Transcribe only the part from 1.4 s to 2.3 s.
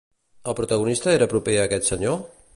a aquest senyor?